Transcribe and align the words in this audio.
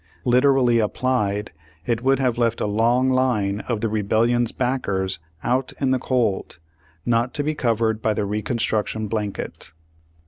Literally 0.25 0.79
applied, 0.79 1.51
it 1.85 2.01
would 2.01 2.17
have 2.17 2.39
left 2.39 2.59
a 2.59 2.65
long 2.65 3.11
line 3.11 3.59
of 3.67 3.81
the 3.81 3.87
Rebellion's 3.87 4.51
backers 4.51 5.19
out 5.43 5.73
in 5.79 5.91
the 5.91 5.99
cold, 5.99 6.57
not 7.05 7.35
to 7.35 7.43
be 7.43 7.53
covered 7.53 8.01
by 8.01 8.15
the 8.15 8.25
Reconstruction 8.25 9.07
blanket. 9.07 9.73